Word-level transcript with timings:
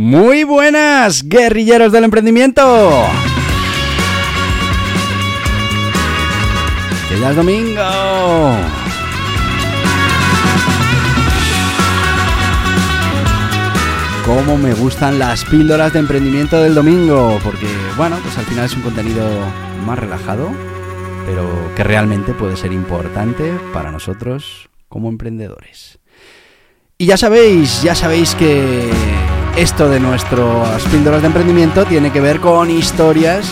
Muy 0.00 0.44
buenas, 0.44 1.28
guerrilleros 1.28 1.90
del 1.90 2.04
emprendimiento. 2.04 2.62
Que 7.08 7.34
domingo. 7.34 7.82
Cómo 14.24 14.56
me 14.56 14.72
gustan 14.74 15.18
las 15.18 15.44
píldoras 15.44 15.92
de 15.92 15.98
emprendimiento 15.98 16.62
del 16.62 16.76
domingo, 16.76 17.40
porque 17.42 17.66
bueno, 17.96 18.20
pues 18.22 18.38
al 18.38 18.44
final 18.44 18.66
es 18.66 18.76
un 18.76 18.82
contenido 18.82 19.28
más 19.84 19.98
relajado, 19.98 20.52
pero 21.26 21.74
que 21.74 21.82
realmente 21.82 22.34
puede 22.34 22.56
ser 22.56 22.70
importante 22.70 23.52
para 23.72 23.90
nosotros 23.90 24.70
como 24.88 25.08
emprendedores. 25.08 25.98
Y 26.98 27.06
ya 27.06 27.16
sabéis, 27.16 27.82
ya 27.82 27.96
sabéis 27.96 28.36
que 28.36 28.92
esto 29.58 29.88
de 29.88 29.98
nuestras 29.98 30.82
píldoras 30.84 31.20
de 31.20 31.26
emprendimiento 31.26 31.84
tiene 31.84 32.12
que 32.12 32.20
ver 32.20 32.38
con 32.38 32.70
historias 32.70 33.50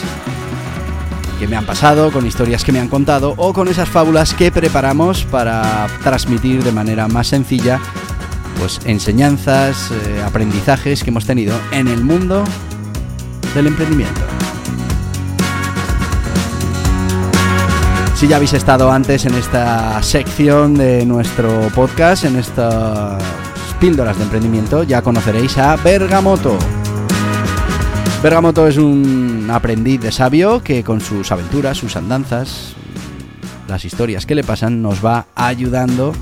que 1.40 1.48
me 1.48 1.56
han 1.56 1.66
pasado, 1.66 2.12
con 2.12 2.24
historias 2.24 2.62
que 2.62 2.70
me 2.70 2.78
han 2.78 2.86
contado 2.86 3.34
o 3.36 3.52
con 3.52 3.66
esas 3.66 3.88
fábulas 3.88 4.32
que 4.32 4.52
preparamos 4.52 5.24
para 5.24 5.88
transmitir 6.04 6.62
de 6.62 6.70
manera 6.70 7.08
más 7.08 7.26
sencilla 7.26 7.80
pues 8.60 8.80
enseñanzas, 8.84 9.90
eh, 9.90 10.22
aprendizajes 10.24 11.02
que 11.02 11.10
hemos 11.10 11.26
tenido 11.26 11.58
en 11.72 11.88
el 11.88 12.04
mundo 12.04 12.44
del 13.56 13.66
emprendimiento. 13.66 14.20
Si 18.14 18.28
ya 18.28 18.36
habéis 18.36 18.52
estado 18.52 18.92
antes 18.92 19.26
en 19.26 19.34
esta 19.34 20.00
sección 20.04 20.74
de 20.74 21.04
nuestro 21.04 21.68
podcast, 21.74 22.24
en 22.24 22.36
estas 22.36 23.20
píldoras 23.80 24.16
de 24.16 24.24
emprendimiento, 24.24 24.82
ya 24.82 25.02
conoceréis 25.02 25.58
a 25.58 25.76
Bergamoto. 25.76 26.56
Bergamoto 28.22 28.66
es 28.66 28.78
un 28.78 29.48
aprendiz 29.52 30.00
de 30.00 30.10
sabio 30.10 30.62
que 30.62 30.82
con 30.82 31.00
sus 31.00 31.30
aventuras, 31.30 31.76
sus 31.76 31.96
andanzas, 31.96 32.74
las 33.68 33.84
historias 33.84 34.26
que 34.26 34.34
le 34.34 34.44
pasan, 34.44 34.82
nos 34.82 35.04
va 35.04 35.26
ayudando 35.34 36.14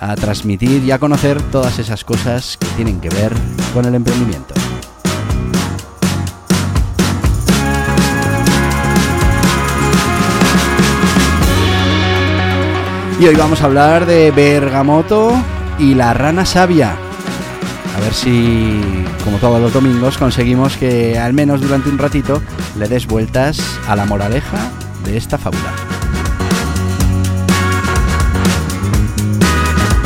a 0.00 0.14
transmitir 0.16 0.84
y 0.84 0.90
a 0.90 0.98
conocer 0.98 1.40
todas 1.50 1.78
esas 1.78 2.04
cosas 2.04 2.56
que 2.58 2.66
tienen 2.76 3.00
que 3.00 3.08
ver 3.08 3.32
con 3.74 3.84
el 3.84 3.94
emprendimiento. 3.94 4.54
Y 13.20 13.26
hoy 13.26 13.34
vamos 13.34 13.60
a 13.62 13.64
hablar 13.64 14.06
de 14.06 14.30
Bergamoto 14.30 15.32
y 15.78 15.94
la 15.94 16.14
rana 16.14 16.44
sabia. 16.44 16.96
A 17.96 18.00
ver 18.00 18.14
si, 18.14 19.04
como 19.24 19.38
todos 19.38 19.60
los 19.60 19.72
domingos, 19.72 20.18
conseguimos 20.18 20.76
que 20.76 21.18
al 21.18 21.32
menos 21.32 21.60
durante 21.60 21.88
un 21.88 21.98
ratito 21.98 22.42
le 22.78 22.88
des 22.88 23.06
vueltas 23.06 23.60
a 23.88 23.96
la 23.96 24.04
moraleja 24.04 24.70
de 25.04 25.16
esta 25.16 25.38
fábula. 25.38 25.72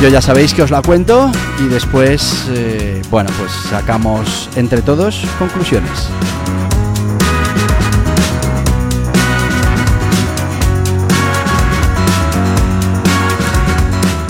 Yo 0.01 0.09
ya 0.09 0.21
sabéis 0.21 0.53
que 0.53 0.61
os 0.61 0.69
la 0.69 0.81
cuento 0.81 1.31
y 1.63 1.67
después, 1.69 2.47
eh, 2.49 3.01
bueno, 3.09 3.29
pues 3.39 3.51
sacamos 3.69 4.49
entre 4.55 4.81
todos 4.81 5.23
conclusiones. 5.39 6.09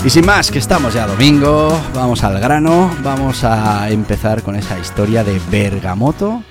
Y 0.04 0.10
sin 0.10 0.26
más, 0.26 0.50
que 0.50 0.58
estamos 0.58 0.92
ya 0.92 1.06
domingo, 1.06 1.70
vamos 1.94 2.24
al 2.24 2.38
grano, 2.38 2.94
vamos 3.02 3.42
a 3.42 3.88
empezar 3.90 4.42
con 4.42 4.54
esa 4.54 4.78
historia 4.78 5.24
de 5.24 5.40
Bergamoto 5.50 6.42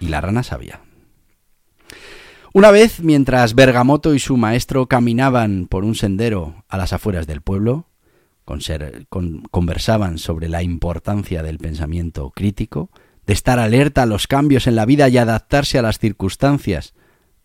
y 0.00 0.08
la 0.08 0.22
rana 0.22 0.42
sabia. 0.42 0.80
Una 2.54 2.70
vez, 2.70 3.00
mientras 3.00 3.54
Bergamoto 3.54 4.14
y 4.14 4.18
su 4.20 4.38
maestro 4.38 4.86
caminaban 4.86 5.66
por 5.66 5.84
un 5.84 5.94
sendero 5.94 6.64
a 6.66 6.78
las 6.78 6.94
afueras 6.94 7.26
del 7.26 7.42
pueblo, 7.42 7.90
conversaban 9.50 10.16
sobre 10.16 10.48
la 10.48 10.62
importancia 10.62 11.42
del 11.42 11.58
pensamiento 11.58 12.30
crítico, 12.30 12.88
de 13.26 13.34
estar 13.34 13.58
alerta 13.58 14.04
a 14.04 14.06
los 14.06 14.26
cambios 14.26 14.66
en 14.66 14.76
la 14.76 14.86
vida 14.86 15.10
y 15.10 15.18
adaptarse 15.18 15.78
a 15.78 15.82
las 15.82 15.98
circunstancias 15.98 16.94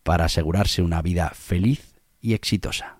para 0.04 0.24
asegurarse 0.24 0.80
una 0.80 1.02
vida 1.02 1.32
feliz 1.34 2.00
y 2.18 2.32
exitosa. 2.32 2.99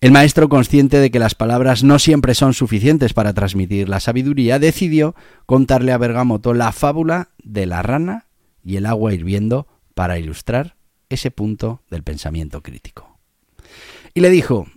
El 0.00 0.12
maestro, 0.12 0.48
consciente 0.48 0.98
de 0.98 1.10
que 1.10 1.18
las 1.18 1.34
palabras 1.34 1.84
no 1.84 1.98
siempre 1.98 2.34
son 2.34 2.54
suficientes 2.54 3.12
para 3.12 3.34
transmitir 3.34 3.90
la 3.90 4.00
sabiduría, 4.00 4.58
decidió 4.58 5.14
contarle 5.44 5.92
a 5.92 5.98
Bergamoto 5.98 6.54
la 6.54 6.72
fábula 6.72 7.28
de 7.44 7.66
la 7.66 7.82
rana 7.82 8.26
y 8.64 8.76
el 8.76 8.86
agua 8.86 9.12
hirviendo 9.12 9.66
para 9.94 10.18
ilustrar 10.18 10.76
ese 11.10 11.30
punto 11.30 11.82
del 11.90 12.02
pensamiento 12.02 12.62
crítico. 12.62 13.18
Y 14.14 14.20
le 14.20 14.30
dijo, 14.30 14.68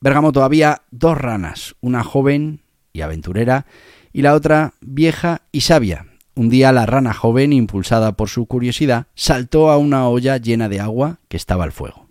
Bergamoto 0.00 0.42
había 0.42 0.84
dos 0.90 1.18
ranas, 1.18 1.76
una 1.82 2.02
joven 2.02 2.62
y 2.94 3.02
aventurera 3.02 3.66
y 4.10 4.22
la 4.22 4.32
otra 4.32 4.72
vieja 4.80 5.42
y 5.52 5.60
sabia. 5.60 6.06
Un 6.34 6.48
día 6.48 6.72
la 6.72 6.86
rana 6.86 7.12
joven, 7.12 7.52
impulsada 7.52 8.12
por 8.12 8.30
su 8.30 8.46
curiosidad, 8.46 9.08
saltó 9.14 9.70
a 9.70 9.76
una 9.76 10.08
olla 10.08 10.38
llena 10.38 10.70
de 10.70 10.80
agua 10.80 11.18
que 11.28 11.36
estaba 11.36 11.64
al 11.64 11.72
fuego. 11.72 12.05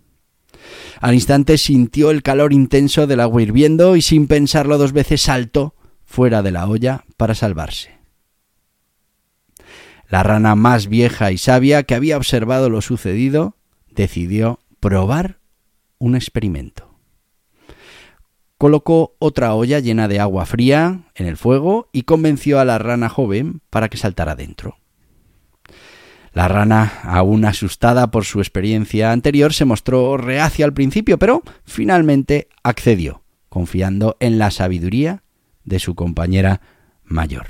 Al 1.00 1.14
instante 1.14 1.58
sintió 1.58 2.10
el 2.10 2.22
calor 2.22 2.52
intenso 2.52 3.06
del 3.06 3.20
agua 3.20 3.42
hirviendo 3.42 3.96
y 3.96 4.02
sin 4.02 4.26
pensarlo 4.26 4.78
dos 4.78 4.92
veces 4.92 5.22
saltó 5.22 5.74
fuera 6.04 6.42
de 6.42 6.52
la 6.52 6.68
olla 6.68 7.04
para 7.16 7.34
salvarse. 7.34 7.96
La 10.08 10.22
rana 10.22 10.54
más 10.54 10.86
vieja 10.86 11.32
y 11.32 11.38
sabia 11.38 11.82
que 11.82 11.94
había 11.94 12.16
observado 12.16 12.70
lo 12.70 12.80
sucedido 12.80 13.56
decidió 13.90 14.60
probar 14.78 15.40
un 15.98 16.14
experimento. 16.14 16.96
Colocó 18.58 19.16
otra 19.18 19.54
olla 19.54 19.80
llena 19.80 20.08
de 20.08 20.20
agua 20.20 20.46
fría 20.46 21.02
en 21.14 21.26
el 21.26 21.36
fuego 21.36 21.88
y 21.92 22.02
convenció 22.02 22.60
a 22.60 22.64
la 22.64 22.78
rana 22.78 23.08
joven 23.08 23.60
para 23.68 23.88
que 23.88 23.98
saltara 23.98 24.34
dentro. 24.34 24.78
La 26.36 26.48
rana, 26.48 27.00
aún 27.04 27.46
asustada 27.46 28.10
por 28.10 28.26
su 28.26 28.40
experiencia 28.40 29.10
anterior, 29.10 29.54
se 29.54 29.64
mostró 29.64 30.18
reacia 30.18 30.66
al 30.66 30.74
principio, 30.74 31.18
pero 31.18 31.42
finalmente 31.64 32.48
accedió, 32.62 33.22
confiando 33.48 34.18
en 34.20 34.36
la 34.36 34.50
sabiduría 34.50 35.22
de 35.64 35.78
su 35.78 35.94
compañera 35.94 36.60
mayor. 37.04 37.46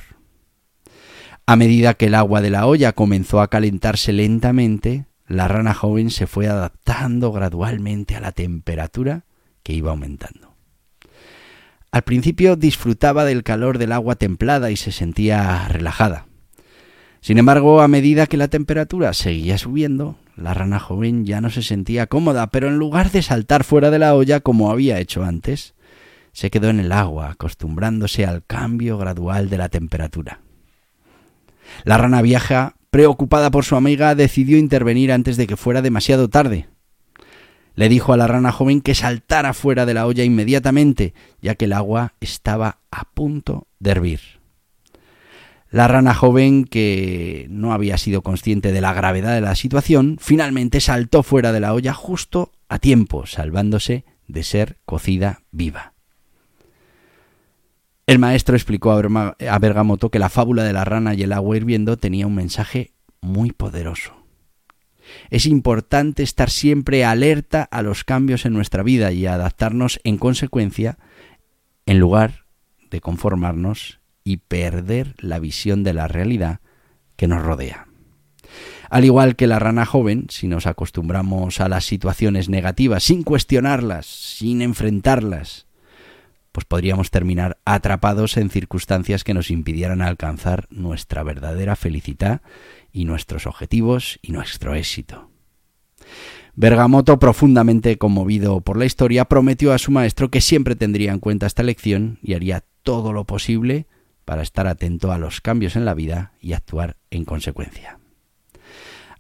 A 1.47 1.57
medida 1.57 1.95
que 1.95 2.07
el 2.07 2.15
agua 2.15 2.41
de 2.41 2.51
la 2.51 2.65
olla 2.69 2.93
comenzó 2.93 3.41
a 3.41 3.51
calentarse 3.51 4.13
lentamente, 4.13 5.07
la 5.27 5.49
rana 5.49 5.75
joven 5.75 6.11
se 6.11 6.29
fue 6.29 6.47
adaptando 6.47 7.33
gradualmente 7.33 8.15
a 8.15 8.21
la 8.21 8.31
temperatura 8.31 9.25
que 9.65 9.73
iba 9.73 9.91
aumentando. 9.91 10.55
Al 11.91 12.03
principio 12.03 12.55
disfrutaba 12.55 13.25
del 13.25 13.43
calor 13.43 13.79
del 13.79 13.91
agua 13.91 14.15
templada 14.15 14.71
y 14.71 14.77
se 14.77 14.93
sentía 14.93 15.67
relajada. 15.67 16.27
Sin 17.27 17.39
embargo, 17.39 17.81
a 17.81 17.89
medida 17.89 18.29
que 18.29 18.37
la 18.37 18.47
temperatura 18.47 19.13
seguía 19.13 19.59
subiendo, 19.59 20.15
la 20.37 20.55
rana 20.55 20.79
joven 20.79 21.27
ya 21.27 21.41
no 21.41 21.51
se 21.51 21.61
sentía 21.61 22.07
cómoda, 22.07 22.53
pero 22.53 22.69
en 22.69 22.79
lugar 22.79 23.11
de 23.11 23.21
saltar 23.21 23.65
fuera 23.65 23.91
de 23.91 23.99
la 23.99 24.15
olla 24.15 24.39
como 24.39 24.71
había 24.71 25.01
hecho 25.01 25.25
antes, 25.25 25.75
se 26.31 26.53
quedó 26.53 26.69
en 26.69 26.79
el 26.79 26.93
agua, 26.93 27.31
acostumbrándose 27.31 28.25
al 28.25 28.45
cambio 28.45 28.97
gradual 28.97 29.51
de 29.51 29.59
la 29.59 29.69
temperatura. 29.69 30.39
La 31.83 31.99
rana 31.99 32.23
vieja, 32.23 32.77
preocupada 32.91 33.51
por 33.51 33.65
su 33.65 33.75
amiga, 33.75 34.15
decidió 34.15 34.57
intervenir 34.57 35.11
antes 35.11 35.37
de 35.37 35.49
que 35.49 35.57
fuera 35.57 35.83
demasiado 35.83 36.29
tarde. 36.29 36.69
Le 37.75 37.89
dijo 37.89 38.13
a 38.13 38.17
la 38.17 38.29
rana 38.29 38.53
joven 38.53 38.81
que 38.81 38.95
saltara 38.95 39.53
fuera 39.53 39.85
de 39.85 39.95
la 39.95 40.07
olla 40.07 40.23
inmediatamente, 40.23 41.13
ya 41.43 41.57
que 41.57 41.65
el 41.65 41.73
agua 41.73 42.15
estaba 42.21 42.79
a 42.93 43.03
punto 43.03 43.67
de 43.81 43.91
hervir. 43.91 44.21
La 45.71 45.89
rana 45.89 46.15
joven, 46.15 46.65
que 46.65 47.47
no 47.51 47.73
había 47.73 47.99
sido 47.99 48.23
consciente 48.23 48.73
de 48.73 48.81
la 48.81 48.95
gravedad 48.95 49.35
de 49.35 49.41
la 49.41 49.55
situación, 49.57 50.17
finalmente 50.21 50.81
saltó 50.81 51.23
fuera 51.23 51.53
de 51.53 51.61
la 51.61 51.75
olla 51.75 51.93
justo 51.93 52.53
a 52.69 52.79
tiempo, 52.79 53.27
salvándose 53.27 54.05
de 54.29 54.43
ser 54.43 54.79
cocida 54.85 55.43
viva. 55.51 55.95
El 58.07 58.21
maestro 58.21 58.55
explicó 58.55 58.93
a 58.93 59.59
Bergamoto 59.59 60.11
que 60.11 60.21
la 60.21 60.29
fábula 60.29 60.63
de 60.63 60.73
la 60.73 60.85
rana 60.85 61.15
y 61.15 61.23
el 61.23 61.33
agua 61.33 61.57
hirviendo 61.57 61.97
tenía 61.97 62.29
un 62.29 62.37
mensaje 62.37 62.93
muy 63.21 63.51
poderoso. 63.51 64.15
Es 65.31 65.47
importante 65.47 66.23
estar 66.23 66.51
siempre 66.51 67.05
alerta 67.05 67.65
a 67.65 67.83
los 67.83 68.05
cambios 68.05 68.47
en 68.47 68.53
nuestra 68.53 68.85
vida 68.85 69.11
y 69.11 69.27
adaptarnos 69.27 70.01
en 70.05 70.19
consecuencia 70.19 70.99
en 71.85 71.99
lugar 71.99 72.45
de 72.91 73.01
conformarnos 73.01 74.01
y 74.27 74.39
perder 74.39 75.15
la 75.19 75.39
visión 75.39 75.85
de 75.85 75.95
la 75.95 76.09
realidad 76.09 76.59
que 77.15 77.29
nos 77.29 77.45
rodea. 77.45 77.87
Al 78.91 79.05
igual 79.05 79.37
que 79.37 79.47
la 79.47 79.61
rana 79.61 79.87
joven, 79.87 80.27
si 80.31 80.49
nos 80.49 80.67
acostumbramos 80.67 81.61
a 81.61 81.69
las 81.69 81.85
situaciones 81.85 82.49
negativas 82.49 83.05
sin 83.05 83.23
cuestionarlas, 83.23 84.05
sin 84.07 84.63
enfrentarlas, 84.63 85.69
pues 86.51 86.65
podríamos 86.65 87.13
terminar 87.13 87.59
atrapados 87.65 88.37
en 88.37 88.51
circunstancias 88.51 89.23
que 89.23 89.33
nos 89.33 89.53
impidieran 89.53 90.03
alcanzar 90.03 90.67
nuestra 90.71 91.23
verdadera 91.23 91.77
felicidad 91.77 92.43
y 92.93 93.05
nuestros 93.05 93.47
objetivos 93.47 94.19
y 94.23 94.33
nuestro 94.33 94.75
éxito. 94.75 95.31
Bergamoto, 96.57 97.21
profundamente 97.21 97.97
conmovido 97.97 98.61
por 98.61 98.77
la 98.77 98.87
historia, 98.87 99.27
prometió 99.27 99.73
a 99.73 99.79
su 99.79 99.93
maestro 99.93 100.33
que 100.33 100.41
siempre 100.41 100.75
tendría 100.75 101.13
en 101.13 101.21
cuenta 101.21 101.47
esta 101.47 101.63
lección 101.63 102.19
y 102.23 102.35
haría 102.35 102.65
todo 102.83 103.13
lo 103.13 103.25
posible 103.25 103.87
para 104.27 104.43
estar 104.43 104.67
atento 104.67 105.13
a 105.13 105.19
los 105.19 105.41
cambios 105.41 105.77
en 105.77 105.87
la 105.87 105.95
vida 105.95 106.33
y 106.41 106.53
actuar 106.53 106.99
en 107.11 107.25
consecuencia. 107.25 107.99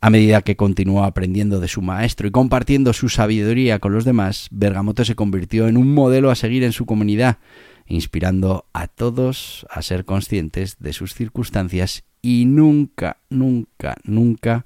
A 0.02 0.10
medida 0.10 0.42
que 0.42 0.56
continuó 0.56 1.04
aprendiendo 1.04 1.58
de 1.58 1.68
su 1.68 1.80
maestro 1.80 2.28
y 2.28 2.30
compartiendo 2.30 2.92
su 2.92 3.08
sabiduría 3.08 3.78
con 3.78 3.94
los 3.94 4.04
demás, 4.04 4.48
Bergamoto 4.50 5.04
se 5.06 5.14
convirtió 5.14 5.68
en 5.68 5.78
un 5.78 5.94
modelo 5.94 6.30
a 6.30 6.34
seguir 6.34 6.64
en 6.64 6.72
su 6.72 6.84
comunidad, 6.84 7.38
inspirando 7.86 8.66
a 8.74 8.88
todos 8.88 9.66
a 9.70 9.80
ser 9.80 10.04
conscientes 10.04 10.76
de 10.80 10.92
sus 10.92 11.14
circunstancias 11.14 12.04
y 12.20 12.44
nunca, 12.44 13.18
nunca, 13.30 13.96
nunca 14.04 14.64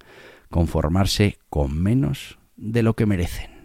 conformarse 0.51 1.39
con 1.49 1.81
menos 1.81 2.39
de 2.57 2.83
lo 2.83 2.97
que 2.97 3.07
merecen. 3.07 3.60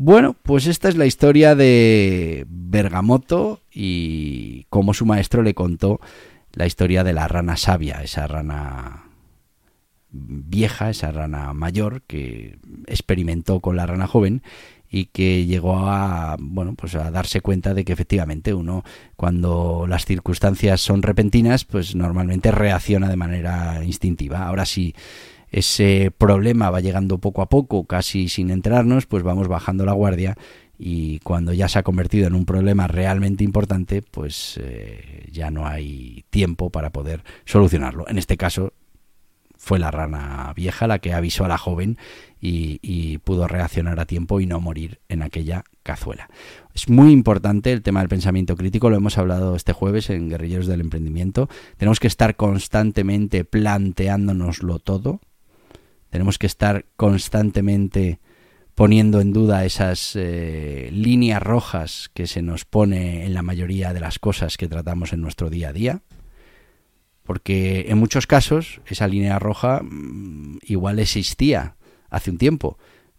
Bueno, 0.00 0.36
pues 0.44 0.68
esta 0.68 0.88
es 0.88 0.96
la 0.96 1.06
historia 1.06 1.56
de 1.56 2.46
Bergamoto 2.48 3.62
y 3.74 4.62
cómo 4.70 4.94
su 4.94 5.04
maestro 5.04 5.42
le 5.42 5.54
contó 5.54 5.98
la 6.52 6.66
historia 6.66 7.02
de 7.02 7.12
la 7.12 7.26
rana 7.26 7.56
sabia, 7.56 8.00
esa 8.04 8.28
rana 8.28 9.06
vieja, 10.12 10.90
esa 10.90 11.10
rana 11.10 11.52
mayor 11.52 12.02
que 12.02 12.60
experimentó 12.86 13.58
con 13.58 13.74
la 13.74 13.86
rana 13.86 14.06
joven 14.06 14.44
y 14.88 15.06
que 15.06 15.46
llegó 15.46 15.88
a 15.88 16.36
bueno 16.38 16.74
pues 16.76 16.94
a 16.94 17.10
darse 17.10 17.40
cuenta 17.40 17.74
de 17.74 17.84
que 17.84 17.92
efectivamente 17.92 18.54
uno 18.54 18.84
cuando 19.16 19.86
las 19.88 20.04
circunstancias 20.04 20.80
son 20.80 21.02
repentinas 21.02 21.64
pues 21.64 21.96
normalmente 21.96 22.52
reacciona 22.52 23.08
de 23.08 23.16
manera 23.16 23.84
instintiva. 23.84 24.46
Ahora 24.46 24.64
si 24.64 24.94
ese 25.50 26.12
problema 26.16 26.70
va 26.70 26.80
llegando 26.80 27.18
poco 27.18 27.42
a 27.42 27.48
poco 27.48 27.84
casi 27.84 28.28
sin 28.28 28.50
enterarnos 28.50 29.06
pues 29.06 29.22
vamos 29.22 29.48
bajando 29.48 29.84
la 29.84 29.92
guardia 29.92 30.36
y 30.78 31.18
cuando 31.20 31.52
ya 31.52 31.68
se 31.68 31.78
ha 31.78 31.82
convertido 31.82 32.26
en 32.26 32.34
un 32.34 32.44
problema 32.44 32.86
realmente 32.86 33.44
importante 33.44 34.02
pues 34.02 34.58
eh, 34.62 35.28
ya 35.32 35.50
no 35.50 35.66
hay 35.66 36.24
tiempo 36.30 36.70
para 36.70 36.90
poder 36.90 37.24
solucionarlo 37.44 38.06
en 38.08 38.18
este 38.18 38.36
caso 38.36 38.72
fue 39.58 39.80
la 39.80 39.90
rana 39.90 40.52
vieja 40.54 40.86
la 40.86 41.00
que 41.00 41.12
avisó 41.12 41.44
a 41.44 41.48
la 41.48 41.58
joven 41.58 41.98
y, 42.40 43.18
pudo 43.18 43.48
reaccionar 43.48 43.98
a 43.98 44.06
tiempo 44.06 44.40
y 44.40 44.46
no 44.46 44.60
morir 44.60 45.00
en 45.08 45.22
aquella 45.22 45.64
cazuela. 45.82 46.30
Es 46.72 46.88
muy 46.88 47.10
importante 47.10 47.72
el 47.72 47.82
tema 47.82 48.00
del 48.00 48.08
pensamiento 48.08 48.56
crítico, 48.56 48.88
lo 48.88 48.96
hemos 48.96 49.18
hablado 49.18 49.56
este 49.56 49.72
jueves 49.72 50.08
en 50.08 50.30
Guerrilleros 50.30 50.68
del 50.68 50.80
Emprendimiento. 50.80 51.48
Tenemos 51.76 51.98
que 51.98 52.06
estar 52.06 52.36
constantemente 52.36 53.44
planteándonoslo 53.44 54.78
todo. 54.78 55.20
Tenemos 56.10 56.38
que 56.38 56.46
estar 56.46 56.86
constantemente 56.96 58.20
poniendo 58.74 59.20
en 59.20 59.32
duda 59.32 59.64
esas 59.64 60.14
eh, 60.14 60.88
líneas 60.92 61.42
rojas 61.42 62.10
que 62.14 62.26
se 62.28 62.42
nos 62.42 62.64
pone 62.64 63.26
en 63.26 63.34
la 63.34 63.42
mayoría 63.42 63.92
de 63.92 64.00
las 64.00 64.20
cosas 64.20 64.56
que 64.56 64.68
tratamos 64.68 65.12
en 65.12 65.20
nuestro 65.20 65.50
día 65.50 65.70
a 65.70 65.72
día. 65.72 66.02
Porque 67.24 67.86
en 67.88 67.98
muchos 67.98 68.26
casos 68.26 68.80
esa 68.86 69.08
línea 69.08 69.38
roja 69.38 69.82
mm, 69.82 70.58
igual 70.62 70.98
existía 71.00 71.74
hace 72.08 72.30
un 72.30 72.38
tiempo, 72.38 72.78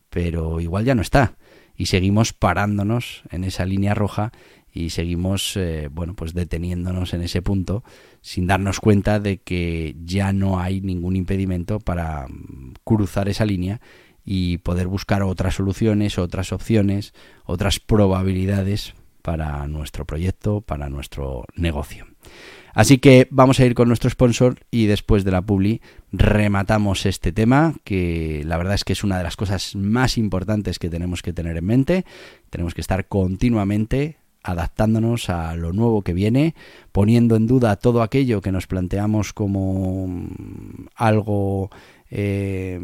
pero 0.09 0.61
igual 0.61 0.85
ya 0.85 0.95
no 0.95 1.01
está. 1.01 1.35
Y 1.75 1.87
seguimos 1.87 2.33
parándonos 2.33 3.23
en 3.29 3.43
esa 3.43 3.65
línea 3.65 3.93
roja 3.93 4.31
y 4.79 4.89
seguimos 4.91 5.57
eh, 5.57 5.89
bueno 5.91 6.15
pues 6.15 6.33
deteniéndonos 6.33 7.13
en 7.13 7.21
ese 7.21 7.41
punto 7.41 7.83
sin 8.21 8.47
darnos 8.47 8.79
cuenta 8.79 9.19
de 9.19 9.37
que 9.37 9.95
ya 10.03 10.31
no 10.31 10.59
hay 10.59 10.81
ningún 10.81 11.15
impedimento 11.15 11.79
para 11.79 12.27
mm, 12.27 12.73
cruzar 12.83 13.27
esa 13.29 13.45
línea 13.45 13.81
y 14.23 14.59
poder 14.59 14.87
buscar 14.87 15.23
otras 15.23 15.55
soluciones, 15.55 16.17
otras 16.17 16.53
opciones, 16.53 17.13
otras 17.45 17.79
probabilidades 17.79 18.93
para 19.21 19.65
nuestro 19.67 20.05
proyecto, 20.05 20.61
para 20.61 20.89
nuestro 20.89 21.45
negocio. 21.55 22.05
Así 22.73 22.99
que 22.99 23.27
vamos 23.31 23.59
a 23.59 23.65
ir 23.65 23.73
con 23.73 23.87
nuestro 23.87 24.09
sponsor 24.09 24.59
y 24.69 24.85
después 24.85 25.23
de 25.23 25.31
la 25.31 25.41
publi 25.41 25.81
rematamos 26.11 27.05
este 27.05 27.31
tema, 27.31 27.73
que 27.83 28.43
la 28.45 28.57
verdad 28.57 28.75
es 28.75 28.83
que 28.83 28.93
es 28.93 29.03
una 29.03 29.17
de 29.17 29.23
las 29.23 29.35
cosas 29.35 29.75
más 29.75 30.17
importantes 30.17 30.79
que 30.79 30.89
tenemos 30.89 31.21
que 31.21 31.33
tener 31.33 31.57
en 31.57 31.65
mente. 31.65 32.05
Tenemos 32.49 32.73
que 32.73 32.81
estar 32.81 33.07
continuamente 33.07 34.17
adaptándonos 34.43 35.29
a 35.29 35.55
lo 35.55 35.73
nuevo 35.73 36.01
que 36.01 36.13
viene, 36.13 36.55
poniendo 36.91 37.35
en 37.35 37.47
duda 37.47 37.75
todo 37.75 38.01
aquello 38.01 38.41
que 38.41 38.51
nos 38.51 38.67
planteamos 38.67 39.33
como 39.33 40.07
mm, 40.07 40.87
algo 40.95 41.69
eh, 42.09 42.79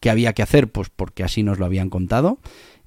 que 0.00 0.10
había 0.10 0.32
que 0.32 0.42
hacer, 0.42 0.70
pues 0.70 0.90
porque 0.90 1.24
así 1.24 1.42
nos 1.42 1.58
lo 1.58 1.66
habían 1.66 1.90
contado 1.90 2.38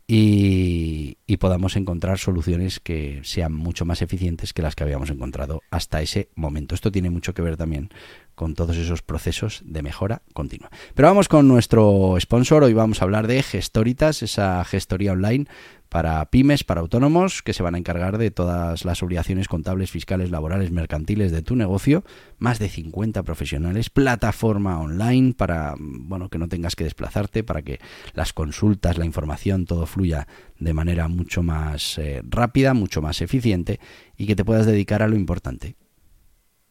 y, 0.08 1.18
podamos 1.40 1.76
encontrar 1.76 2.20
soluciones 2.20 2.80
que 2.80 3.20
sean 3.24 3.52
mucho 3.52 3.84
más 3.84 4.02
eficientes 4.02 4.54
que 4.54 4.62
las 4.62 4.76
que 4.76 4.84
habíamos 4.84 5.10
encontrado 5.10 5.62
hasta 5.72 6.02
ese 6.02 6.30
momento. 6.36 6.74
Esto 6.74 6.90
tiene 6.90 7.10
mucho 7.10 7.34
que 7.34 7.42
ver 7.42 7.58
también 7.58 7.90
con 8.34 8.54
todos 8.54 8.78
esos 8.78 9.02
procesos 9.02 9.62
de 9.66 9.82
mejora 9.82 10.22
continua. 10.34 10.70
Pero 10.94 11.10
vamos 11.10 11.28
con 11.28 11.50
nuestro 11.50 12.16
sponsor. 12.18 12.64
Hoy 12.64 12.74
vamos 12.74 13.02
a 13.02 13.06
hablar 13.06 13.28
de 13.28 13.44
Gestoritas, 13.44 14.24
esa 14.24 14.64
gestoría 14.64 15.12
online 15.12 15.48
para 15.94 16.26
pymes, 16.26 16.64
para 16.64 16.82
autónomos, 16.82 17.44
que 17.44 17.54
se 17.54 17.62
van 17.62 17.76
a 17.76 17.78
encargar 17.78 18.18
de 18.18 18.32
todas 18.32 18.84
las 18.84 19.04
obligaciones 19.04 19.48
contables, 19.48 19.92
fiscales, 19.92 20.32
laborales, 20.32 20.72
mercantiles 20.72 21.32
de 21.32 21.44
tu 21.44 21.56
negocio. 21.56 22.04
Más 22.40 22.58
de 22.58 22.68
50 22.68 23.22
profesionales, 23.22 23.92
plataforma 23.92 24.80
online 24.80 25.36
para 25.36 25.76
bueno, 25.78 26.30
que 26.30 26.40
no 26.40 26.48
tengas 26.48 26.76
que 26.76 26.84
desplazarte, 26.84 27.44
para 27.44 27.62
que 27.62 27.80
las 28.16 28.34
consultas, 28.34 28.98
la 28.98 29.06
información, 29.06 29.68
todo 29.68 29.86
fluya 29.86 30.28
de 30.58 30.74
manera 30.74 31.08
mucho 31.10 31.44
más 31.44 32.00
eh, 32.00 32.24
rápida, 32.28 32.74
mucho 32.74 33.04
más 33.04 33.22
eficiente 33.22 33.80
y 34.18 34.26
que 34.26 34.36
te 34.36 34.44
puedas 34.44 34.66
dedicar 34.66 35.04
a 35.04 35.08
lo 35.08 35.16
importante. 35.16 35.76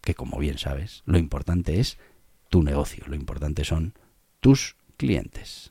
Que 0.00 0.16
como 0.16 0.36
bien 0.38 0.58
sabes, 0.58 1.04
lo 1.06 1.16
importante 1.16 1.78
es 1.78 1.96
tu 2.50 2.64
negocio, 2.64 3.04
lo 3.06 3.14
importante 3.14 3.62
son 3.62 3.94
tus 4.40 4.74
clientes. 4.96 5.70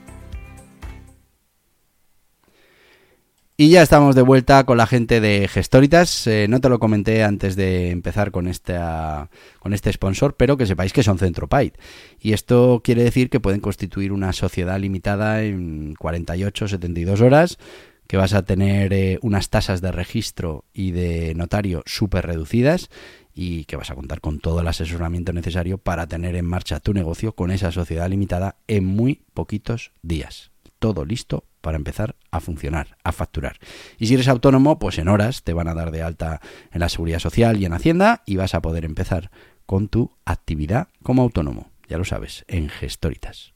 Y 3.61 3.69
ya 3.69 3.83
estamos 3.83 4.15
de 4.15 4.23
vuelta 4.23 4.63
con 4.63 4.77
la 4.77 4.87
gente 4.87 5.21
de 5.21 5.47
Gestoritas. 5.47 6.25
Eh, 6.25 6.47
no 6.49 6.59
te 6.61 6.67
lo 6.67 6.79
comenté 6.79 7.23
antes 7.23 7.55
de 7.55 7.91
empezar 7.91 8.31
con, 8.31 8.47
esta, 8.47 9.29
con 9.59 9.75
este 9.75 9.93
sponsor, 9.93 10.35
pero 10.35 10.57
que 10.57 10.65
sepáis 10.65 10.93
que 10.93 11.03
son 11.03 11.19
Centropite. 11.19 11.77
Y 12.19 12.33
esto 12.33 12.81
quiere 12.83 13.03
decir 13.03 13.29
que 13.29 13.39
pueden 13.39 13.61
constituir 13.61 14.13
una 14.13 14.33
sociedad 14.33 14.79
limitada 14.79 15.43
en 15.43 15.93
48 15.93 16.69
72 16.69 17.21
horas 17.21 17.59
que 18.07 18.17
vas 18.17 18.33
a 18.33 18.41
tener 18.41 18.93
eh, 18.93 19.19
unas 19.21 19.51
tasas 19.51 19.79
de 19.79 19.91
registro 19.91 20.65
y 20.73 20.89
de 20.89 21.35
notario 21.35 21.83
súper 21.85 22.25
reducidas 22.25 22.89
y 23.35 23.65
que 23.65 23.75
vas 23.75 23.91
a 23.91 23.95
contar 23.95 24.21
con 24.21 24.39
todo 24.39 24.61
el 24.61 24.67
asesoramiento 24.69 25.33
necesario 25.33 25.77
para 25.77 26.07
tener 26.07 26.35
en 26.35 26.47
marcha 26.47 26.79
tu 26.79 26.95
negocio 26.95 27.35
con 27.35 27.51
esa 27.51 27.71
sociedad 27.71 28.09
limitada 28.09 28.55
en 28.67 28.85
muy 28.85 29.21
poquitos 29.35 29.91
días. 30.01 30.49
Todo 30.79 31.05
listo 31.05 31.43
para 31.61 31.77
empezar 31.77 32.15
a 32.31 32.39
funcionar, 32.39 32.97
a 33.03 33.11
facturar. 33.11 33.57
Y 33.97 34.07
si 34.07 34.15
eres 34.15 34.27
autónomo, 34.27 34.79
pues 34.79 34.97
en 34.97 35.07
horas 35.07 35.43
te 35.43 35.53
van 35.53 35.67
a 35.67 35.73
dar 35.73 35.91
de 35.91 36.01
alta 36.01 36.41
en 36.71 36.81
la 36.81 36.89
seguridad 36.89 37.19
social 37.19 37.57
y 37.57 37.65
en 37.65 37.73
Hacienda 37.73 38.23
y 38.25 38.35
vas 38.35 38.55
a 38.55 38.61
poder 38.61 38.83
empezar 38.85 39.31
con 39.65 39.87
tu 39.87 40.11
actividad 40.25 40.89
como 41.03 41.21
autónomo. 41.21 41.71
Ya 41.87 41.97
lo 41.97 42.05
sabes, 42.05 42.45
en 42.47 42.69
Gestoritas. 42.69 43.53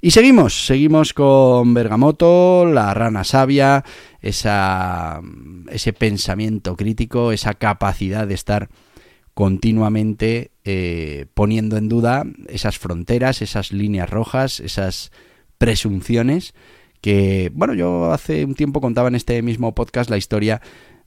Y 0.00 0.12
seguimos, 0.12 0.66
seguimos 0.66 1.12
con 1.12 1.74
Bergamoto, 1.74 2.64
la 2.66 2.94
rana 2.94 3.24
sabia, 3.24 3.84
ese 4.20 5.92
pensamiento 5.98 6.76
crítico, 6.76 7.32
esa 7.32 7.54
capacidad 7.54 8.26
de 8.26 8.34
estar 8.34 8.68
continuamente 9.34 10.52
eh, 10.64 11.26
poniendo 11.34 11.76
en 11.76 11.88
duda 11.88 12.24
esas 12.48 12.78
fronteras, 12.78 13.42
esas 13.42 13.72
líneas 13.72 14.10
rojas, 14.10 14.60
esas 14.60 15.10
presunciones 15.58 16.54
que, 17.00 17.50
bueno, 17.54 17.74
yo 17.74 18.12
hace 18.12 18.44
un 18.44 18.54
tiempo 18.54 18.80
contaba 18.80 19.08
en 19.08 19.14
este 19.14 19.42
mismo 19.42 19.74
podcast 19.74 20.10
la 20.10 20.16
historia 20.16 20.60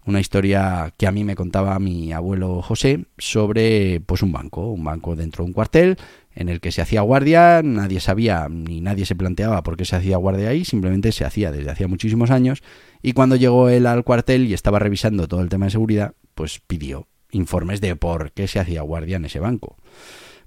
una 0.05 0.19
historia 0.19 0.93
que 0.97 1.07
a 1.07 1.11
mí 1.11 1.23
me 1.23 1.35
contaba 1.35 1.77
mi 1.79 2.11
abuelo 2.11 2.61
José 2.61 3.05
sobre 3.17 4.01
pues 4.01 4.23
un 4.23 4.31
banco, 4.31 4.71
un 4.71 4.83
banco 4.83 5.15
dentro 5.15 5.43
de 5.43 5.49
un 5.49 5.53
cuartel 5.53 5.97
en 6.33 6.49
el 6.49 6.59
que 6.59 6.71
se 6.71 6.81
hacía 6.81 7.01
guardia, 7.01 7.61
nadie 7.63 7.99
sabía 7.99 8.47
ni 8.49 8.81
nadie 8.81 9.05
se 9.05 9.15
planteaba 9.15 9.61
por 9.63 9.77
qué 9.77 9.85
se 9.85 9.95
hacía 9.95 10.17
guardia 10.17 10.49
ahí, 10.49 10.65
simplemente 10.65 11.11
se 11.11 11.25
hacía 11.25 11.51
desde 11.51 11.69
hacía 11.69 11.87
muchísimos 11.87 12.31
años 12.31 12.63
y 13.01 13.13
cuando 13.13 13.35
llegó 13.35 13.69
él 13.69 13.85
al 13.85 14.03
cuartel 14.03 14.47
y 14.47 14.53
estaba 14.53 14.79
revisando 14.79 15.27
todo 15.27 15.41
el 15.41 15.49
tema 15.49 15.65
de 15.65 15.71
seguridad, 15.71 16.13
pues 16.33 16.61
pidió 16.65 17.07
informes 17.31 17.79
de 17.81 17.95
por 17.95 18.31
qué 18.31 18.47
se 18.47 18.59
hacía 18.59 18.81
guardia 18.81 19.17
en 19.17 19.25
ese 19.25 19.39
banco. 19.39 19.77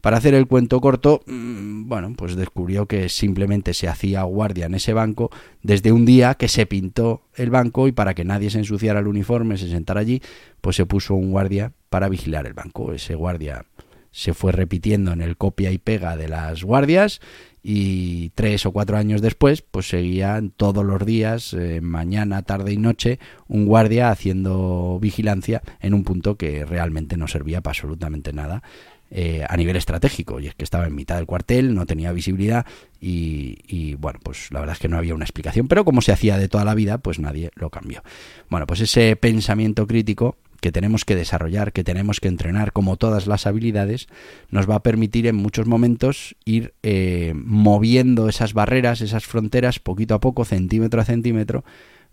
Para 0.04 0.18
hacer 0.18 0.34
el 0.34 0.46
cuento 0.46 0.82
corto, 0.82 1.22
mm, 1.24 1.88
bueno, 1.88 2.12
pues 2.14 2.36
descubrió 2.36 2.84
que 2.84 3.08
simplemente 3.08 3.72
se 3.72 3.88
hacía 3.88 4.22
guardia 4.24 4.66
en 4.66 4.74
ese 4.74 4.92
banco 4.92 5.30
desde 5.62 5.92
un 5.92 6.04
día 6.04 6.34
que 6.34 6.46
se 6.46 6.66
pintó 6.66 7.22
el 7.36 7.48
banco 7.48 7.88
y 7.88 7.92
para 7.92 8.12
que 8.12 8.22
nadie 8.22 8.50
se 8.50 8.58
ensuciara 8.58 9.00
el 9.00 9.06
uniforme, 9.06 9.56
se 9.56 9.70
sentara 9.70 10.00
allí, 10.00 10.20
pues 10.60 10.76
se 10.76 10.84
puso 10.84 11.14
un 11.14 11.30
guardia 11.30 11.72
para 11.88 12.10
vigilar 12.10 12.46
el 12.46 12.52
banco. 12.52 12.92
Ese 12.92 13.14
guardia 13.14 13.64
se 14.10 14.34
fue 14.34 14.52
repitiendo 14.52 15.10
en 15.10 15.22
el 15.22 15.38
copia 15.38 15.70
y 15.72 15.78
pega 15.78 16.18
de 16.18 16.28
las 16.28 16.64
guardias 16.64 17.22
y 17.62 18.28
tres 18.34 18.66
o 18.66 18.72
cuatro 18.72 18.98
años 18.98 19.22
después, 19.22 19.62
pues 19.62 19.88
seguían 19.88 20.50
todos 20.50 20.84
los 20.84 21.06
días, 21.06 21.54
eh, 21.54 21.80
mañana, 21.80 22.42
tarde 22.42 22.74
y 22.74 22.76
noche, 22.76 23.18
un 23.48 23.64
guardia 23.64 24.10
haciendo 24.10 24.98
vigilancia 25.00 25.62
en 25.80 25.94
un 25.94 26.04
punto 26.04 26.36
que 26.36 26.66
realmente 26.66 27.16
no 27.16 27.26
servía 27.26 27.62
para 27.62 27.72
absolutamente 27.72 28.34
nada 28.34 28.62
eh, 29.10 29.44
a 29.48 29.56
nivel 29.56 29.76
estratégico. 29.76 30.40
Y 30.40 30.48
es 30.48 30.54
que 30.54 30.64
estaba 30.64 30.86
en 30.86 30.94
mitad 30.94 31.16
del 31.16 31.26
cuartel, 31.26 31.74
no 31.74 31.86
tenía 31.86 32.12
visibilidad 32.12 32.66
y, 33.00 33.94
bueno, 33.96 34.18
pues 34.22 34.50
la 34.50 34.60
verdad 34.60 34.74
es 34.74 34.80
que 34.80 34.88
no 34.88 34.96
había 34.96 35.14
una 35.14 35.24
explicación. 35.24 35.68
Pero 35.68 35.84
como 35.84 36.00
se 36.00 36.12
hacía 36.12 36.38
de 36.38 36.48
toda 36.48 36.64
la 36.64 36.74
vida, 36.74 36.98
pues 36.98 37.18
nadie 37.18 37.50
lo 37.54 37.70
cambió. 37.70 38.02
Bueno, 38.48 38.66
pues 38.66 38.80
ese 38.80 39.14
pensamiento 39.16 39.86
crítico 39.86 40.36
que 40.64 40.72
tenemos 40.72 41.04
que 41.04 41.14
desarrollar, 41.14 41.74
que 41.74 41.84
tenemos 41.84 42.20
que 42.20 42.28
entrenar, 42.28 42.72
como 42.72 42.96
todas 42.96 43.26
las 43.26 43.46
habilidades, 43.46 44.08
nos 44.50 44.68
va 44.68 44.76
a 44.76 44.82
permitir 44.82 45.26
en 45.26 45.36
muchos 45.36 45.66
momentos 45.66 46.36
ir 46.46 46.72
eh, 46.82 47.34
moviendo 47.36 48.30
esas 48.30 48.54
barreras, 48.54 49.02
esas 49.02 49.26
fronteras, 49.26 49.78
poquito 49.78 50.14
a 50.14 50.20
poco, 50.20 50.46
centímetro 50.46 51.02
a 51.02 51.04
centímetro, 51.04 51.64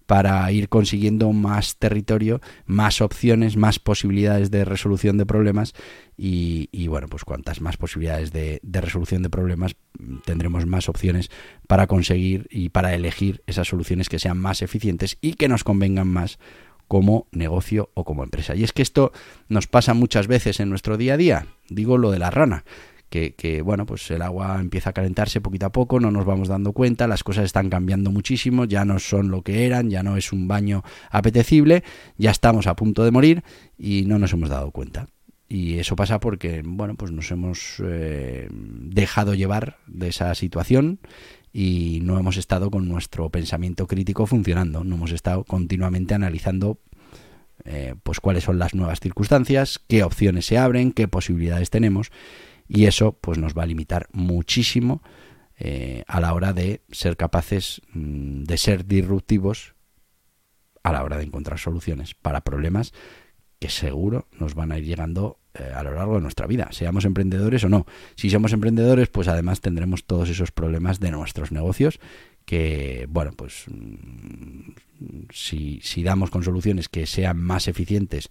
para 0.06 0.52
ir 0.52 0.70
consiguiendo 0.70 1.32
más 1.32 1.78
territorio, 1.78 2.42
más 2.66 3.02
opciones, 3.02 3.58
más 3.58 3.80
posibilidades 3.80 4.52
de 4.52 4.66
resolución 4.66 5.18
de 5.18 5.26
problemas 5.26 5.74
y, 6.18 6.88
bueno, 6.88 7.08
pues 7.08 7.24
cuantas 7.24 7.62
más 7.62 7.78
posibilidades 7.78 8.32
de, 8.32 8.60
resolución 8.64 9.24
de 9.24 9.30
problemas 9.30 9.76
tendremos 10.26 10.68
más 10.68 10.88
opciones 10.88 11.32
para 11.68 11.88
conseguir 11.88 12.48
y 12.52 12.70
para 12.70 12.94
elegir 12.94 13.42
esas 13.48 13.68
soluciones 13.68 14.08
que 14.08 14.20
sean 14.20 14.38
más 14.38 14.62
eficientes 14.62 15.18
y 15.22 15.34
que 15.34 15.48
nos 15.48 15.64
convengan 15.64 16.08
más 16.08 16.38
como 16.88 17.28
negocio 17.32 17.90
o 17.94 18.04
como 18.04 18.24
empresa. 18.24 18.56
Y 18.56 18.64
es 18.64 18.74
que 18.74 18.82
esto 18.82 19.14
nos 19.48 19.66
pasa 19.68 19.94
muchas 19.94 20.28
veces 20.28 20.60
en 20.60 20.70
nuestro 20.70 20.98
día 20.98 21.14
a 21.14 21.18
día. 21.18 21.48
Digo 21.70 21.98
lo 21.98 22.12
de 22.12 22.20
la 22.20 22.30
rana 22.30 22.66
que, 23.12 23.62
bueno, 23.62 23.86
pues 23.86 24.10
el 24.10 24.22
agua 24.22 24.58
empieza 24.62 24.92
a 24.92 24.94
calentarse 24.94 25.42
poquito 25.42 25.66
a 25.66 25.72
poco, 25.72 26.00
no 26.00 26.12
nos 26.12 26.26
vamos 26.26 26.48
dando 26.48 26.72
cuenta, 26.72 27.08
las 27.08 27.24
cosas 27.24 27.44
están 27.44 27.70
cambiando 27.70 28.10
muchísimo, 28.10 28.64
ya 28.64 28.86
no 28.86 29.00
son 29.00 29.30
lo 29.30 29.42
que 29.42 29.66
eran, 29.66 29.90
ya 29.90 30.02
no 30.02 30.16
es 30.16 30.32
un 30.32 30.48
baño 30.48 30.84
apetecible, 31.10 31.84
ya 32.18 32.32
estamos 32.32 32.68
a 32.68 32.76
punto 32.76 33.04
de 33.04 33.12
morir 33.12 33.44
y 33.78 34.06
no 34.08 34.18
nos 34.18 34.32
hemos 34.32 34.50
dado 34.50 34.72
cuenta. 34.72 35.08
Y 35.50 35.80
eso 35.80 35.98
pasa 35.98 36.22
porque, 36.22 36.62
bueno, 36.64 36.96
pues 36.96 37.12
nos 37.12 37.30
hemos 37.32 37.82
eh, 37.84 38.48
dejado 38.50 39.34
llevar 39.34 39.78
de 39.88 40.08
esa 40.08 40.34
situación 40.34 41.00
y 41.52 42.00
no 42.04 42.18
hemos 42.18 42.38
estado 42.38 42.72
con 42.72 42.88
nuestro 42.88 43.30
pensamiento 43.30 43.88
crítico 43.88 44.26
funcionando, 44.26 44.86
no 44.86 44.96
hemos 44.96 45.12
estado 45.12 45.44
continuamente 45.44 46.14
analizando 46.14 46.80
eh, 47.66 47.96
pues 48.04 48.22
cuáles 48.22 48.46
son 48.46 48.58
las 48.58 48.74
nuevas 48.74 49.02
circunstancias, 49.02 49.82
qué 49.90 50.04
opciones 50.04 50.46
se 50.46 50.58
abren, 50.58 50.94
qué 50.94 51.10
posibilidades 51.10 51.70
tenemos 51.70 52.12
y 52.74 52.86
eso 52.86 53.12
pues 53.20 53.38
nos 53.38 53.54
va 53.54 53.64
a 53.64 53.66
limitar 53.66 54.08
muchísimo 54.14 55.04
eh, 55.60 56.04
a 56.08 56.22
la 56.22 56.34
hora 56.34 56.54
de 56.54 56.82
ser 56.90 57.18
capaces 57.18 57.82
mm, 57.94 58.44
de 58.44 58.58
ser 58.58 58.86
disruptivos 58.86 59.76
a 60.82 60.94
la 60.94 61.04
hora 61.04 61.18
de 61.18 61.26
encontrar 61.26 61.60
soluciones 61.60 62.16
para 62.16 62.42
problemas 62.42 62.94
que 63.60 63.70
seguro 63.70 64.28
nos 64.40 64.56
van 64.56 64.72
a 64.72 64.78
ir 64.78 64.86
llegando 64.86 65.38
eh, 65.54 65.70
a 65.76 65.84
lo 65.84 65.94
largo 65.94 66.16
de 66.16 66.22
nuestra 66.22 66.48
vida, 66.48 66.70
seamos 66.72 67.04
emprendedores 67.04 67.64
o 67.66 67.70
no. 67.70 67.86
Si 68.16 68.30
somos 68.30 68.54
emprendedores, 68.54 69.10
pues 69.10 69.28
además 69.28 69.60
tendremos 69.60 70.06
todos 70.06 70.30
esos 70.30 70.52
problemas 70.52 71.02
de 71.02 71.12
nuestros 71.12 71.52
negocios 71.52 72.00
que, 72.46 73.06
bueno, 73.10 73.34
pues 73.36 73.66
mm, 73.68 74.72
si, 75.32 75.82
si 75.84 76.04
damos 76.04 76.32
con 76.32 76.44
soluciones 76.44 76.88
que 76.88 77.06
sean 77.06 77.38
más 77.38 77.68
eficientes 77.68 78.30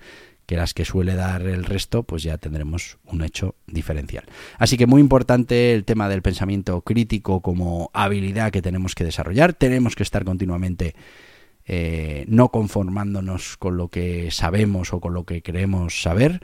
que 0.50 0.56
las 0.56 0.74
que 0.74 0.84
suele 0.84 1.14
dar 1.14 1.42
el 1.42 1.62
resto, 1.64 2.02
pues 2.02 2.24
ya 2.24 2.36
tendremos 2.36 2.98
un 3.04 3.22
hecho 3.22 3.54
diferencial. 3.68 4.24
Así 4.58 4.76
que 4.76 4.88
muy 4.88 5.00
importante 5.00 5.72
el 5.74 5.84
tema 5.84 6.08
del 6.08 6.22
pensamiento 6.22 6.80
crítico 6.80 7.40
como 7.40 7.88
habilidad 7.92 8.50
que 8.50 8.60
tenemos 8.60 8.96
que 8.96 9.04
desarrollar. 9.04 9.52
Tenemos 9.52 9.94
que 9.94 10.02
estar 10.02 10.24
continuamente 10.24 10.96
eh, 11.66 12.24
no 12.26 12.48
conformándonos 12.48 13.58
con 13.58 13.76
lo 13.76 13.90
que 13.90 14.32
sabemos 14.32 14.92
o 14.92 14.98
con 14.98 15.14
lo 15.14 15.22
que 15.22 15.40
creemos 15.40 16.02
saber. 16.02 16.42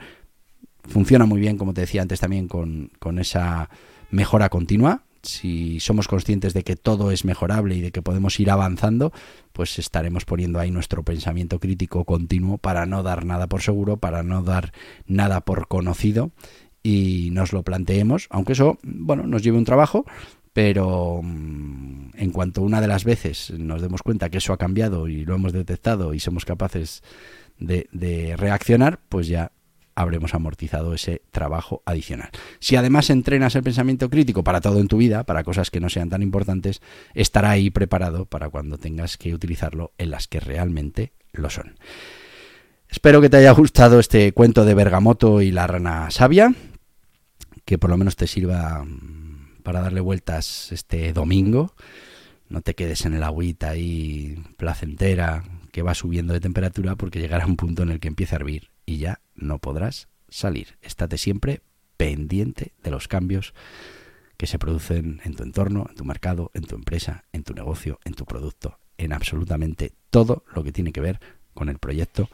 Funciona 0.85 1.25
muy 1.25 1.41
bien, 1.41 1.57
como 1.57 1.73
te 1.73 1.81
decía 1.81 2.01
antes 2.01 2.21
también, 2.21 2.47
con, 2.47 2.91
con 2.99 3.19
esa 3.19 3.69
mejora 4.09 4.47
continua 4.47 5.03
si 5.23 5.79
somos 5.79 6.07
conscientes 6.07 6.53
de 6.53 6.63
que 6.63 6.75
todo 6.75 7.11
es 7.11 7.25
mejorable 7.25 7.75
y 7.75 7.81
de 7.81 7.91
que 7.91 8.01
podemos 8.01 8.39
ir 8.39 8.49
avanzando, 8.51 9.11
pues 9.53 9.79
estaremos 9.79 10.25
poniendo 10.25 10.59
ahí 10.59 10.71
nuestro 10.71 11.03
pensamiento 11.03 11.59
crítico 11.59 12.05
continuo 12.05 12.57
para 12.57 12.85
no 12.85 13.03
dar 13.03 13.25
nada 13.25 13.47
por 13.47 13.61
seguro, 13.61 13.97
para 13.97 14.23
no 14.23 14.43
dar 14.43 14.73
nada 15.05 15.41
por 15.41 15.67
conocido 15.67 16.31
y 16.83 17.29
nos 17.31 17.53
lo 17.53 17.63
planteemos, 17.63 18.27
aunque 18.29 18.53
eso, 18.53 18.77
bueno, 18.83 19.27
nos 19.27 19.43
lleve 19.43 19.57
un 19.57 19.65
trabajo, 19.65 20.05
pero 20.53 21.19
mm, 21.21 22.11
en 22.15 22.31
cuanto 22.31 22.61
una 22.61 22.81
de 22.81 22.87
las 22.87 23.03
veces 23.03 23.51
nos 23.51 23.81
demos 23.81 24.01
cuenta 24.01 24.29
que 24.29 24.37
eso 24.37 24.53
ha 24.53 24.57
cambiado 24.57 25.07
y 25.07 25.25
lo 25.25 25.35
hemos 25.35 25.53
detectado 25.53 26.13
y 26.13 26.19
somos 26.19 26.45
capaces 26.45 27.03
de, 27.59 27.87
de 27.91 28.35
reaccionar, 28.37 28.99
pues 29.09 29.27
ya 29.27 29.51
habremos 29.97 30.35
amortizado 30.35 30.93
ese 30.93 31.23
trabajo 31.31 31.81
adicional. 31.83 32.29
Si 32.59 32.75
además 32.75 33.09
entrenas 33.09 33.55
el 33.55 33.63
pensamiento 33.63 34.11
crítico 34.11 34.43
para 34.43 34.61
todo 34.61 34.79
en 34.79 34.87
tu 34.87 34.97
vida, 34.97 35.23
para 35.23 35.43
cosas 35.43 35.71
que 35.71 35.79
no 35.79 35.89
sean 35.89 36.09
tan 36.09 36.21
importantes, 36.21 36.81
estará 37.15 37.49
ahí 37.49 37.71
preparado 37.71 38.25
para 38.25 38.49
cuando 38.49 38.77
tengas 38.77 39.17
que 39.17 39.33
utilizarlo 39.33 39.93
en 39.97 40.11
las 40.11 40.27
que 40.27 40.39
realmente 40.39 41.13
lo 41.31 41.49
son. 41.49 41.79
Espero 42.87 43.21
que 43.21 43.29
te 43.29 43.37
haya 43.37 43.51
gustado 43.51 43.99
este 43.99 44.31
cuento 44.33 44.65
de 44.65 44.75
Bergamoto 44.75 45.41
y 45.41 45.49
la 45.49 45.65
rana 45.65 46.11
sabia, 46.11 46.53
que 47.65 47.79
por 47.79 47.89
lo 47.89 47.97
menos 47.97 48.15
te 48.15 48.27
sirva 48.27 48.83
mm, 48.85 49.63
para 49.63 49.81
darle 49.81 49.99
vueltas 49.99 50.71
este 50.71 51.11
domingo. 51.11 51.73
No 52.49 52.61
te 52.61 52.75
quedes 52.75 53.03
en 53.05 53.15
el 53.15 53.23
agüita 53.23 53.69
ahí 53.69 54.37
placentera 54.57 55.43
que 55.71 55.81
va 55.81 55.95
subiendo 55.95 56.33
de 56.33 56.39
temperatura 56.39 56.95
porque 56.95 57.19
llegará 57.19 57.47
un 57.47 57.55
punto 57.55 57.81
en 57.81 57.89
el 57.89 57.99
que 57.99 58.09
empiece 58.09 58.35
a 58.35 58.37
hervir 58.37 58.76
y 58.87 58.97
ya 58.97 59.21
no 59.35 59.59
podrás 59.59 60.07
salir. 60.29 60.79
Estate 60.81 61.19
siempre 61.19 61.61
pendiente 61.97 62.73
de 62.81 62.89
los 62.89 63.07
cambios 63.07 63.53
que 64.37 64.47
se 64.47 64.57
producen 64.57 65.21
en 65.23 65.35
tu 65.35 65.43
entorno, 65.43 65.85
en 65.89 65.95
tu 65.95 66.05
mercado, 66.05 66.49
en 66.55 66.63
tu 66.63 66.75
empresa, 66.75 67.25
en 67.33 67.43
tu 67.43 67.53
negocio, 67.53 67.99
en 68.05 68.13
tu 68.13 68.25
producto, 68.25 68.79
en 68.97 69.13
absolutamente 69.13 69.93
todo 70.09 70.43
lo 70.55 70.63
que 70.63 70.71
tiene 70.71 70.91
que 70.91 71.01
ver 71.01 71.19
con 71.53 71.69
el 71.69 71.77
proyecto 71.77 72.29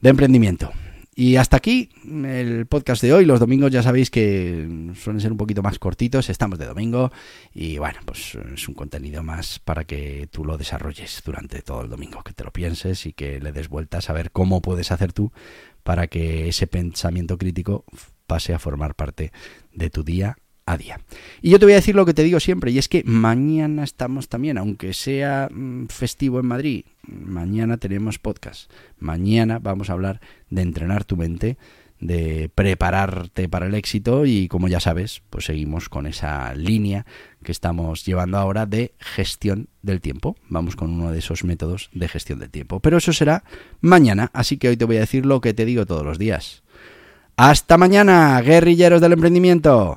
de 0.00 0.10
emprendimiento. 0.10 0.72
Y 1.20 1.34
hasta 1.34 1.56
aquí 1.56 1.88
el 2.06 2.66
podcast 2.66 3.02
de 3.02 3.12
hoy. 3.12 3.24
Los 3.24 3.40
domingos 3.40 3.72
ya 3.72 3.82
sabéis 3.82 4.08
que 4.08 4.92
suelen 4.94 5.20
ser 5.20 5.32
un 5.32 5.36
poquito 5.36 5.64
más 5.64 5.80
cortitos. 5.80 6.30
Estamos 6.30 6.60
de 6.60 6.66
domingo 6.66 7.10
y 7.52 7.76
bueno, 7.76 7.98
pues 8.04 8.38
es 8.54 8.68
un 8.68 8.74
contenido 8.76 9.24
más 9.24 9.58
para 9.58 9.82
que 9.82 10.28
tú 10.30 10.44
lo 10.44 10.56
desarrolles 10.56 11.20
durante 11.26 11.60
todo 11.62 11.82
el 11.82 11.88
domingo, 11.88 12.22
que 12.22 12.34
te 12.34 12.44
lo 12.44 12.52
pienses 12.52 13.04
y 13.04 13.14
que 13.14 13.40
le 13.40 13.50
des 13.50 13.68
vueltas 13.68 14.08
a 14.10 14.12
ver 14.12 14.30
cómo 14.30 14.62
puedes 14.62 14.92
hacer 14.92 15.12
tú 15.12 15.32
para 15.82 16.06
que 16.06 16.46
ese 16.46 16.68
pensamiento 16.68 17.36
crítico 17.36 17.84
pase 18.28 18.54
a 18.54 18.60
formar 18.60 18.94
parte 18.94 19.32
de 19.72 19.90
tu 19.90 20.04
día 20.04 20.38
a 20.68 20.76
día. 20.76 21.00
Y 21.40 21.50
yo 21.50 21.58
te 21.58 21.64
voy 21.64 21.72
a 21.72 21.76
decir 21.76 21.94
lo 21.94 22.04
que 22.04 22.14
te 22.14 22.22
digo 22.22 22.40
siempre, 22.40 22.70
y 22.70 22.78
es 22.78 22.88
que 22.88 23.02
mañana 23.04 23.84
estamos 23.84 24.28
también, 24.28 24.58
aunque 24.58 24.92
sea 24.92 25.48
mm, 25.50 25.86
festivo 25.86 26.40
en 26.40 26.46
Madrid, 26.46 26.84
mañana 27.02 27.78
tenemos 27.78 28.18
podcast. 28.18 28.70
Mañana 28.98 29.58
vamos 29.58 29.88
a 29.88 29.94
hablar 29.94 30.20
de 30.50 30.62
entrenar 30.62 31.04
tu 31.04 31.16
mente, 31.16 31.56
de 32.00 32.50
prepararte 32.54 33.48
para 33.48 33.66
el 33.66 33.74
éxito 33.74 34.24
y 34.24 34.46
como 34.46 34.68
ya 34.68 34.78
sabes, 34.78 35.22
pues 35.30 35.46
seguimos 35.46 35.88
con 35.88 36.06
esa 36.06 36.54
línea 36.54 37.06
que 37.42 37.50
estamos 37.50 38.04
llevando 38.04 38.38
ahora 38.38 38.66
de 38.66 38.92
gestión 38.98 39.68
del 39.82 40.00
tiempo. 40.00 40.36
Vamos 40.48 40.76
con 40.76 40.90
uno 40.90 41.10
de 41.10 41.18
esos 41.18 41.44
métodos 41.44 41.90
de 41.92 42.08
gestión 42.08 42.38
del 42.38 42.50
tiempo. 42.50 42.80
Pero 42.80 42.98
eso 42.98 43.12
será 43.12 43.42
mañana, 43.80 44.30
así 44.32 44.58
que 44.58 44.68
hoy 44.68 44.76
te 44.76 44.84
voy 44.84 44.98
a 44.98 45.00
decir 45.00 45.26
lo 45.26 45.40
que 45.40 45.54
te 45.54 45.64
digo 45.64 45.86
todos 45.86 46.04
los 46.04 46.18
días. 46.18 46.62
Hasta 47.36 47.78
mañana, 47.78 48.40
guerrilleros 48.42 49.00
del 49.00 49.12
emprendimiento. 49.12 49.96